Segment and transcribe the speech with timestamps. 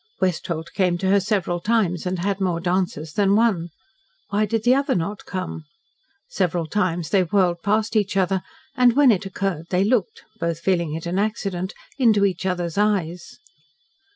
[0.19, 3.69] Westholt came to her several times and had more dances than one.
[4.31, 5.65] Why did the other not come?
[6.27, 8.41] Several times they whirled past each other,
[8.75, 13.37] and when it occurred they looked both feeling it an accident into each other's eyes.